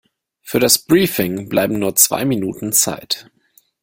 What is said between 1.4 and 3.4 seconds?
bleiben nur zwei Minuten Zeit.